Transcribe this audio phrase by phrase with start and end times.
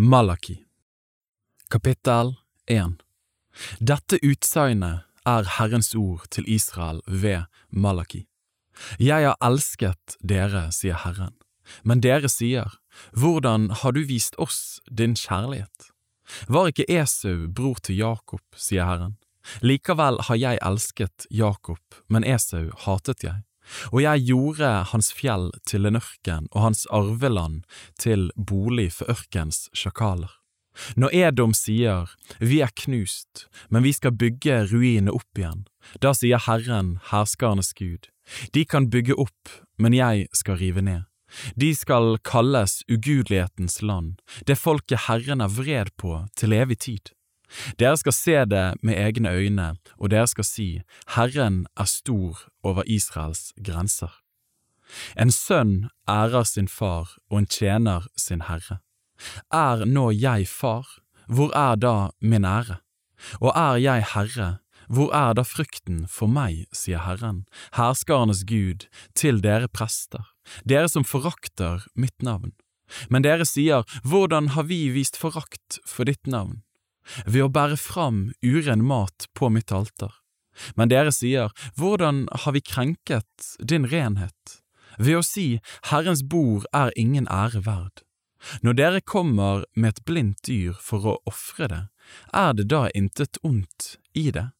[0.00, 0.64] Malaki
[1.70, 2.92] Kapittel 1
[3.80, 8.20] Dette utsagnet er Herrens ord til Israel ved Malaki.
[9.02, 11.34] Jeg har elsket dere, sier Herren,
[11.82, 12.78] men dere sier,
[13.10, 15.90] hvordan har du vist oss din kjærlighet?
[16.46, 19.18] Var ikke Esau bror til Jakob, sier Herren.
[19.66, 23.47] Likevel har jeg elsket Jakob, men Esau hatet jeg
[23.92, 27.62] og jeg gjorde hans fjell til en ørken og hans arveland
[27.98, 30.30] til bolig for ørkens sjakaler.
[30.94, 35.66] Når Edom sier vi er knust, men vi skal bygge ruinene opp igjen,
[36.02, 38.10] da sier Herren, herskernes Gud,
[38.54, 41.06] de kan bygge opp, men jeg skal rive ned.
[41.60, 47.12] De skal kalles ugudelighetens land, det folket Herren er vred på til evig tid.
[47.80, 50.68] Dere skal se det med egne øyne, og dere skal si,
[51.16, 54.12] Herren er stor over Israels grenser.
[55.16, 58.80] En sønn ærer sin far, og en tjener sin herre.
[59.52, 60.86] Er nå jeg far,
[61.28, 62.80] hvor er da min ære?
[63.40, 64.58] Og er jeg herre,
[64.88, 67.44] hvor er da frykten for meg, sier Herren,
[67.76, 70.24] herskarenes Gud, til dere prester,
[70.64, 72.54] dere som forakter mitt navn.
[73.12, 76.62] Men dere sier, hvordan har vi vist forakt for ditt navn?
[77.26, 80.12] Ved å bære fram uren mat på mitt alter.
[80.74, 84.58] Men dere sier, hvordan har vi krenket din renhet?
[84.98, 85.60] Ved å si,
[85.92, 88.02] Herrens bord er ingen ære verd.
[88.62, 91.82] Når dere kommer med et blindt dyr for å ofre det,
[92.32, 94.50] er det da intet ondt i det?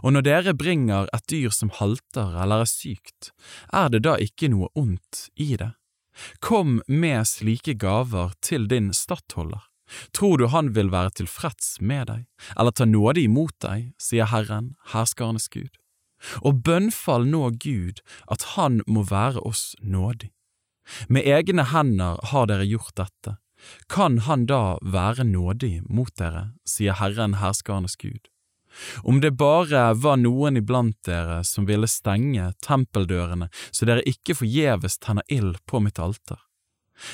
[0.00, 3.32] Og når dere bringer et dyr som halter eller er sykt,
[3.72, 5.74] er det da ikke noe ondt i det?
[6.40, 9.66] Kom med slike gaver til din stattholder,
[10.16, 14.74] Tror du han vil være tilfreds med deg, eller ta nåde imot deg, sier Herren,
[14.94, 15.72] herskernes Gud.
[16.40, 18.00] Og bønnfall nå Gud
[18.32, 20.30] at han må være oss nådig.
[21.08, 23.38] Med egne hender har dere gjort dette,
[23.88, 28.28] kan han da være nådig mot dere, sier Herren, herskernes Gud.
[29.02, 34.98] Om det bare var noen iblant dere som ville stenge tempeldørene så dere ikke forgjeves
[34.98, 36.40] tenner ild på mitt alter,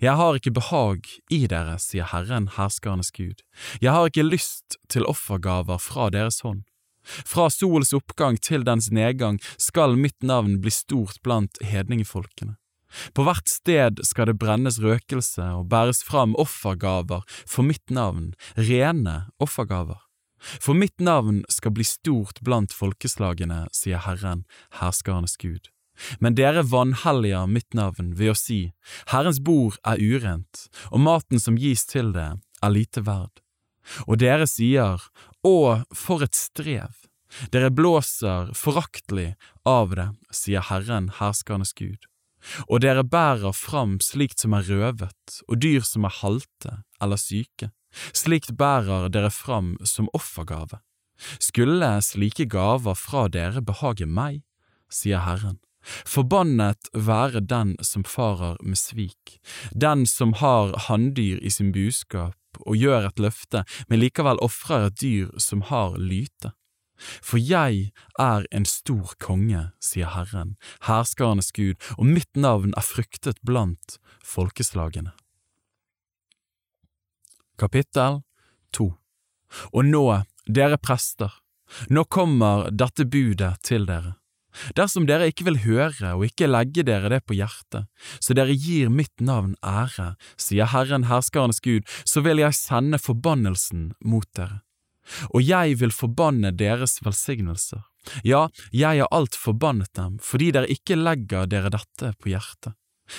[0.00, 3.42] jeg har ikke behag i dere, sier Herren, herskernes Gud.
[3.82, 6.62] Jeg har ikke lyst til offergaver fra deres hånd.
[7.04, 12.56] Fra solens oppgang til dens nedgang skal mitt navn bli stort blant hedningefolkene.
[13.12, 19.24] På hvert sted skal det brennes røkelse og bæres fram offergaver for mitt navn, rene
[19.42, 19.98] offergaver.
[20.38, 24.44] For mitt navn skal bli stort blant folkeslagene, sier Herren,
[24.78, 25.73] herskernes Gud.
[26.18, 28.60] Men dere vanhelliger mitt navn ved å si,
[29.12, 32.32] Herrens bord er urent, og maten som gis til det,
[32.62, 33.42] er lite verd.
[34.08, 35.02] Og dere sier,
[35.44, 35.56] Å,
[35.92, 37.04] for et strev!
[37.50, 39.34] Dere blåser foraktelig
[39.66, 42.06] av det, sier Herren, herskernes Gud.
[42.68, 47.72] Og dere bærer fram slikt som er røvet, og dyr som er halte eller syke.
[48.14, 50.80] Slikt bærer dere fram som offergave.
[51.40, 54.42] Skulle slike gaver fra dere behage meg,
[54.90, 55.60] sier Herren.
[55.84, 59.38] Forbannet være den som farer med svik,
[59.72, 65.00] den som har hanndyr i sin buskap og gjør et løfte, men likevel ofrer et
[65.02, 66.54] dyr som har lyte.
[66.96, 67.90] For jeg
[68.20, 70.54] er en stor konge, sier Herren,
[70.86, 75.12] herskarenes Gud, og mitt navn er fryktet blant folkeslagene.
[77.58, 78.22] Kapittel
[78.74, 78.86] 2
[79.72, 80.04] Og nå,
[80.46, 81.30] dere prester,
[81.90, 84.16] nå kommer dette budet til dere.
[84.78, 87.88] Dersom dere ikke vil høre og ikke legge dere det på hjertet,
[88.22, 93.92] så dere gir mitt navn ære, sier Herren herskernes Gud, så vil jeg sende forbannelsen
[94.04, 94.62] mot dere.
[95.34, 97.82] Og jeg vil forbanne deres velsignelser.
[98.24, 102.76] Ja, jeg har alt forbannet dem, fordi dere ikke legger dere dette på hjertet.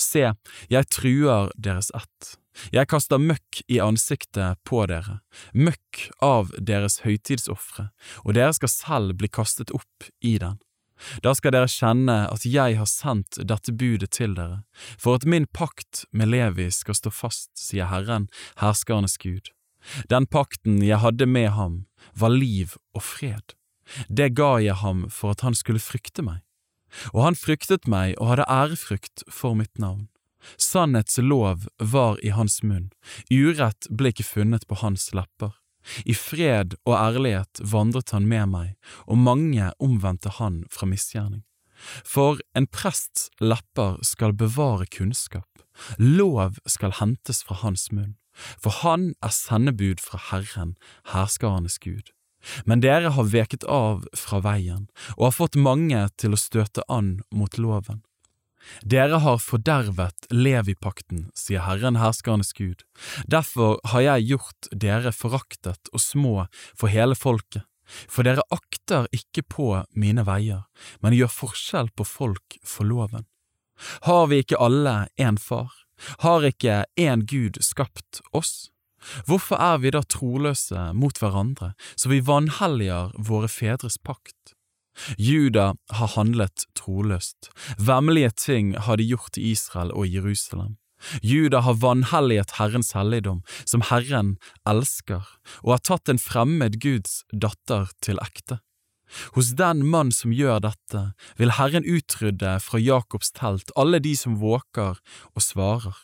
[0.00, 0.32] Se,
[0.72, 2.36] jeg truer deres ett.
[2.72, 5.20] Jeg kaster møkk i ansiktet på dere,
[5.52, 7.90] møkk av deres høytidsofre,
[8.24, 10.56] og dere skal selv bli kastet opp i den.
[11.22, 14.62] Da skal dere kjenne at jeg har sendt dette budet til dere,
[14.98, 18.28] for at min pakt med Levi skal stå fast, sier Herren,
[18.62, 19.52] herskernes Gud.
[20.10, 21.84] Den pakten jeg hadde med ham,
[22.14, 23.54] var liv og fred.
[24.08, 26.42] Det ga jeg ham for at han skulle frykte meg.
[27.12, 30.08] Og han fryktet meg og hadde ærefrykt for mitt navn.
[30.56, 32.90] Sannhets lov var i hans munn,
[33.30, 35.56] urett ble ikke funnet på hans lepper.
[36.04, 38.72] I fred og ærlighet vandret han med meg,
[39.06, 41.44] og mange omvendte han fra misgjerning.
[42.04, 45.48] For en prests lepper skal bevare kunnskap,
[45.98, 48.16] lov skal hentes fra hans munn,
[48.60, 50.76] for han er sendebud fra Herren,
[51.12, 52.12] herskarenes Gud.
[52.64, 54.86] Men dere har veket av fra veien
[55.16, 58.05] og har fått mange til å støte an mot loven.
[58.82, 62.84] Dere har fordervet Levipakten, sier Herren herskernes Gud.
[63.30, 66.36] Derfor har jeg gjort dere foraktet og små
[66.74, 67.64] for hele folket.
[67.86, 70.66] For dere akter ikke på mine veier,
[71.00, 73.26] men gjør forskjell på folk for loven.
[74.08, 75.70] Har vi ikke alle en far?
[76.24, 78.72] Har ikke én Gud skapt oss?
[79.28, 84.55] Hvorfor er vi da troløse mot hverandre, så vi vanhelliger våre fedres pakt?
[85.18, 90.76] Juda har handlet troløst, vemmelige ting har de gjort i Israel og Jerusalem.
[91.22, 94.36] Juda har vanhelliget Herrens helligdom, som Herren
[94.68, 95.26] elsker,
[95.62, 98.60] og har tatt en fremmed Guds datter til ekte.
[99.36, 101.02] Hos den mann som gjør dette,
[101.38, 104.98] vil Herren utrydde fra Jakobs telt alle de som våker
[105.34, 106.00] og svarer,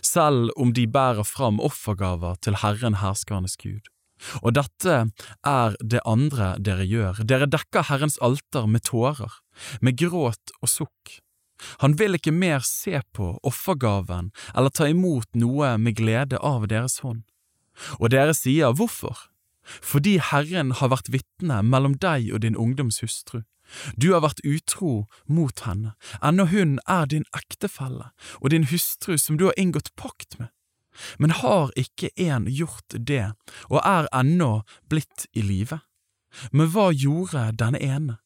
[0.00, 3.84] selv om de bærer fram offergaver til Herren herskernes Gud.
[4.42, 4.96] Og dette
[5.46, 9.40] er det andre dere gjør, dere dekker Herrens alter med tårer,
[9.80, 11.20] med gråt og sukk.
[11.80, 17.00] Han vil ikke mer se på offergaven eller ta imot noe med glede av deres
[17.04, 17.24] hånd.
[18.00, 19.28] Og dere sier hvorfor?
[19.66, 23.42] Fordi Herren har vært vitne mellom deg og din ungdoms hustru.
[23.98, 29.40] Du har vært utro mot henne, ennå hun er din ektefelle og din hustru som
[29.40, 30.52] du har inngått pakt med.
[31.18, 33.32] Men har ikke en gjort det,
[33.70, 35.80] og er ennå blitt i live?
[36.52, 38.18] Men hva gjorde denne ene?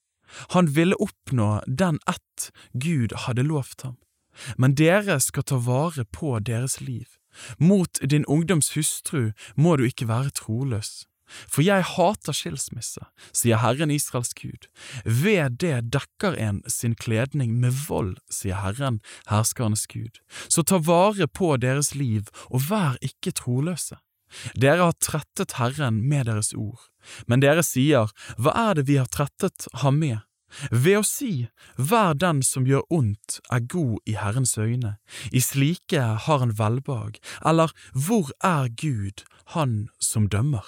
[0.54, 3.96] Han ville oppnå den ett Gud hadde lovt ham.
[4.56, 7.06] Men dere skal ta vare på deres liv.
[7.58, 11.06] Mot din ungdoms hustru må du ikke være troløs.
[11.48, 14.68] For jeg hater skilsmisse, sier Herren Israels Gud.
[15.04, 19.00] Ved det dekker en sin kledning med vold, sier Herren,
[19.30, 20.20] herskernes Gud.
[20.48, 24.00] Så ta vare på deres liv, og vær ikke troløse.
[24.54, 26.86] Dere har trettet Herren med deres ord,
[27.26, 30.20] men dere sier, hva er det vi har trettet ham med?
[30.70, 31.46] Ved å si,
[31.78, 34.96] hver den som gjør ondt er god i Herrens øyne,
[35.30, 39.24] i slike har han velbehag, eller hvor er Gud,
[39.54, 40.66] han som dømmer?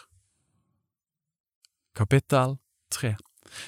[1.97, 2.57] Kapittel
[2.95, 3.17] 3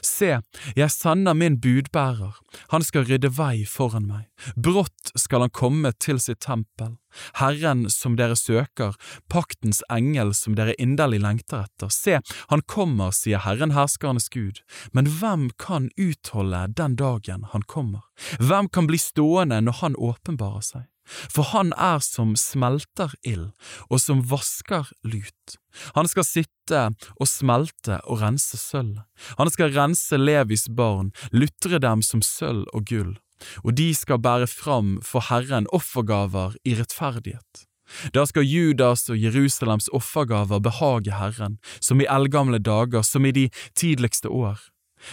[0.01, 0.39] Se,
[0.79, 2.37] jeg sender min budbærer,
[2.73, 6.95] han skal rydde vei foran meg, brått skal han komme til sitt tempel,
[7.41, 8.97] Herren som dere søker,
[9.29, 14.63] paktens engel som dere inderlig lengter etter, se, han kommer, sier Herren herskernes Gud,
[14.97, 18.09] men hvem kan utholde den dagen han kommer,
[18.41, 20.89] hvem kan bli stående når han åpenbarer seg?
[21.05, 23.51] For han er som smelter ild
[23.91, 25.59] og som vasker lut.
[25.99, 26.81] Han skal sitte
[27.19, 29.03] og smelte og rense sølv.
[29.39, 33.15] Han skal rense Levis barn, lutre dem som sølv og gull,
[33.65, 37.67] og de skal bære fram for Herren offergaver i rettferdighet.
[38.17, 43.51] Da skal Judas og Jerusalems offergaver behage Herren, som i eldgamle dager, som i de
[43.77, 44.63] tidligste år.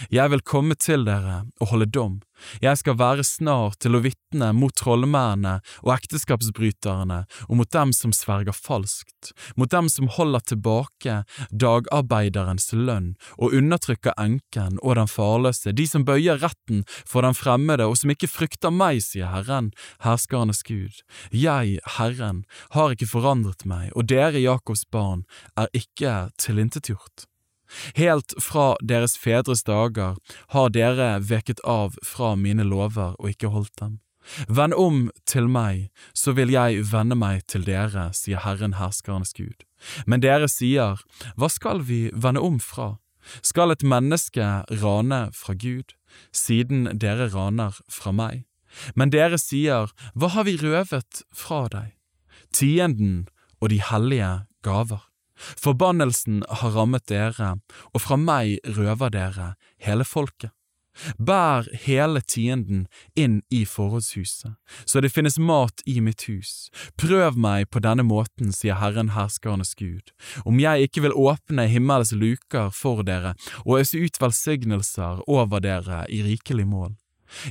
[0.08, 2.20] Jeg vil komme til dere og holde dom.
[2.62, 8.14] Jeg skal være snar til å vitne mot trollmennene og ekteskapsbryterne og mot dem som
[8.16, 11.18] sverger falskt, mot dem som holder tilbake
[11.50, 17.88] dagarbeiderens lønn og undertrykker enken og den farløse, de som bøyer retten for den fremmede
[17.88, 19.72] og som ikke frykter meg, sier Herren,
[20.04, 21.02] herskernes Gud.
[21.30, 22.44] Jeg, Herren,
[22.76, 27.26] har ikke forandret meg, og dere, Jakobs barn, er ikke tilintetgjort.
[27.96, 30.16] Helt fra deres fedres dager
[30.54, 34.00] har dere veket av fra mine lover og ikke holdt dem.
[34.48, 39.66] Vend om til meg, så vil jeg vende meg til dere, sier Herren herskernes Gud.
[40.06, 41.02] Men dere sier,
[41.36, 42.96] hva skal vi vende om fra?
[43.42, 44.46] Skal et menneske
[44.82, 45.94] rane fra Gud,
[46.34, 48.44] siden dere raner fra meg?
[48.94, 51.94] Men dere sier, hva har vi røvet fra deg?
[52.52, 53.26] Tienden
[53.60, 54.32] og de hellige
[54.64, 55.02] gaver.
[55.60, 57.56] Forbannelsen har rammet dere,
[57.92, 60.52] og fra meg røver dere hele folket.
[61.16, 62.84] Bær hele tienden
[63.16, 64.52] inn i forrådshuset,
[64.84, 66.68] så det finnes mat i mitt hus.
[67.00, 70.12] Prøv meg på denne måten, sier Herren herskernes Gud,
[70.44, 73.34] om jeg ikke vil åpne himmels luker for dere
[73.64, 76.92] og øse ut velsignelser over dere i rikelig mål.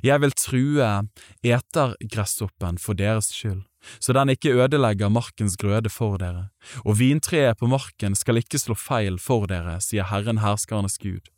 [0.06, 0.94] Jeg vil true
[1.42, 3.66] etergresshoppen for deres skyld
[4.00, 6.50] så den ikke ødelegger markens grøde for dere,
[6.86, 11.30] og vintreet på marken skal ikke slå feil for dere, sier Herren herskernes Gud.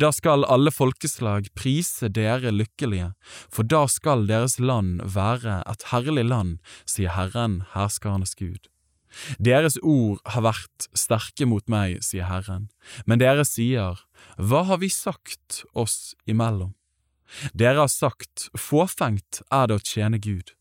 [0.00, 3.12] Da skal alle folkeslag prise dere lykkelige,
[3.52, 6.56] for da skal deres land være et herlig land,
[6.88, 8.70] sier Herren herskernes Gud.
[9.40, 12.68] Deres ord har vært sterke mot meg, sier Herren,
[13.06, 14.04] men dere sier,
[14.36, 16.74] hva har vi sagt oss imellom?
[17.52, 20.54] Dere har sagt, fåfengt er det å tjene Gud.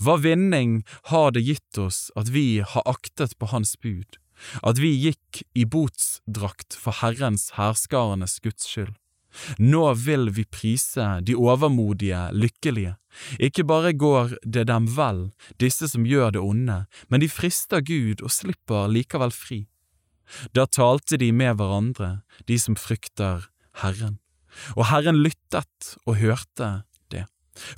[0.00, 0.80] Hva vinning
[1.12, 4.18] har det gitt oss at vi har aktet på Hans bud,
[4.64, 8.96] at vi gikk i botsdrakt for Herrens herskarenes Guds skyld?
[9.62, 12.96] Nå vil vi prise de overmodige lykkelige.
[13.38, 15.28] Ikke bare går det dem vel,
[15.62, 19.64] disse som gjør det onde, men de frister Gud og slipper likevel fri.
[20.54, 23.48] Da talte de med hverandre, de som frykter
[23.82, 24.18] Herren.
[24.76, 26.70] Og Herren lyttet og hørte.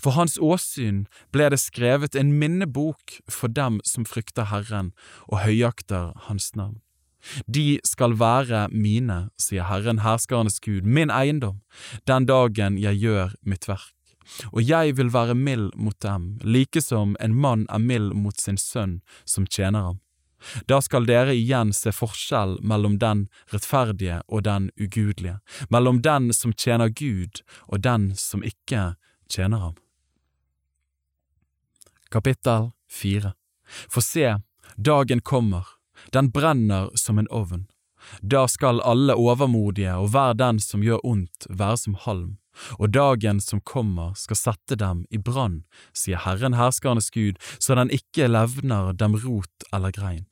[0.02, 4.92] For hans åsyn ble det skrevet en minnebok for dem som frykter Herren
[5.28, 6.80] og høyakter hans navn.
[7.46, 11.60] De skal være mine, sier Herren herskernes Gud, min eiendom,
[12.10, 13.94] den dagen jeg gjør mitt verk.
[14.52, 18.58] Og jeg vil være mild mot dem, like som en mann er mild mot sin
[18.58, 20.00] sønn som tjener ham.
[20.66, 25.38] Da skal dere igjen se forskjell mellom den rettferdige og den ugudelige,
[25.70, 28.98] mellom den som tjener Gud og den som ikke tjener
[29.40, 29.74] ham.
[32.10, 33.32] Kapittel 4
[33.88, 34.38] For se,
[34.76, 35.66] dagen kommer
[36.10, 37.66] den brenner som en ovn.
[38.20, 42.36] Da skal alle overmodige og hver den som gjør ondt, være som halm,
[42.78, 45.62] og dagen som kommer skal sette dem i brann,
[45.96, 50.26] sier Herren herskernes Gud, så den ikke levner dem rot eller grein.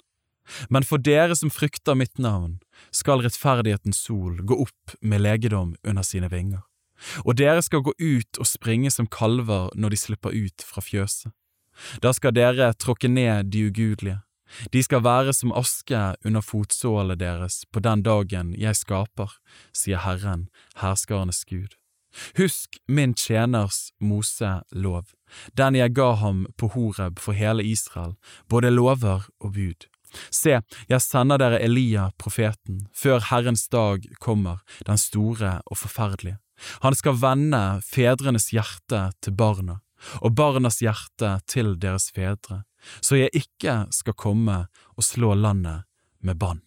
[0.69, 2.59] Men for dere som frykter mitt navn,
[2.90, 6.64] skal rettferdighetens sol gå opp med legedom under sine vinger,
[7.25, 11.33] og dere skal gå ut og springe som kalver når de slipper ut fra fjøset.
[12.02, 14.21] Da skal dere tråkke ned de ugudelige,
[14.73, 19.37] de skal være som aske under fotsålet deres på den dagen jeg skaper,
[19.73, 20.49] sier Herren,
[20.83, 21.76] herskarenes Gud.
[22.37, 25.12] Husk min tjeners Mose lov,
[25.54, 28.16] den jeg ga ham på Horeb for hele Israel,
[28.49, 29.87] både lover og bud.
[30.35, 30.57] Se,
[30.90, 36.40] jeg sender dere Elia, profeten, før Herrens dag kommer, den store og forferdelige.
[36.85, 39.81] Han skal vende fedrenes hjerte til barna,
[40.25, 42.62] og barnas hjerte til deres fedre,
[43.05, 44.64] så jeg ikke skal komme
[44.97, 45.85] og slå landet
[46.25, 46.62] med bann.